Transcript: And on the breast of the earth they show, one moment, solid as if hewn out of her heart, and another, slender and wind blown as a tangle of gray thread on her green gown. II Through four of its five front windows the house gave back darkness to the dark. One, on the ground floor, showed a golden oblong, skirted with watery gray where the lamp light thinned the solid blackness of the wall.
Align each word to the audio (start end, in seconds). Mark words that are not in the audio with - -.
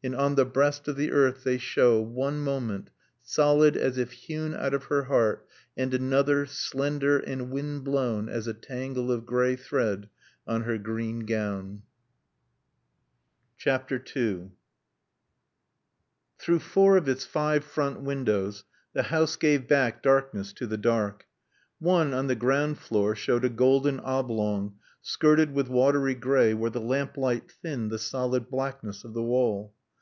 And 0.00 0.14
on 0.14 0.36
the 0.36 0.44
breast 0.46 0.86
of 0.86 0.94
the 0.94 1.10
earth 1.10 1.42
they 1.42 1.58
show, 1.58 2.00
one 2.00 2.38
moment, 2.38 2.90
solid 3.20 3.76
as 3.76 3.98
if 3.98 4.12
hewn 4.12 4.54
out 4.54 4.72
of 4.72 4.84
her 4.84 5.02
heart, 5.02 5.44
and 5.76 5.92
another, 5.92 6.46
slender 6.46 7.18
and 7.18 7.50
wind 7.50 7.82
blown 7.82 8.28
as 8.28 8.46
a 8.46 8.54
tangle 8.54 9.10
of 9.10 9.26
gray 9.26 9.56
thread 9.56 10.08
on 10.46 10.62
her 10.62 10.78
green 10.78 11.26
gown. 11.26 11.82
II 13.66 14.52
Through 16.38 16.58
four 16.60 16.96
of 16.96 17.08
its 17.08 17.24
five 17.26 17.64
front 17.64 18.00
windows 18.00 18.62
the 18.92 19.02
house 19.02 19.34
gave 19.34 19.66
back 19.66 20.00
darkness 20.00 20.52
to 20.54 20.68
the 20.68 20.78
dark. 20.78 21.26
One, 21.80 22.14
on 22.14 22.28
the 22.28 22.36
ground 22.36 22.78
floor, 22.78 23.16
showed 23.16 23.44
a 23.44 23.48
golden 23.48 23.98
oblong, 23.98 24.76
skirted 25.02 25.52
with 25.52 25.66
watery 25.66 26.14
gray 26.14 26.54
where 26.54 26.70
the 26.70 26.80
lamp 26.80 27.16
light 27.16 27.50
thinned 27.50 27.90
the 27.90 27.98
solid 27.98 28.48
blackness 28.48 29.02
of 29.02 29.12
the 29.12 29.24
wall. 29.24 29.74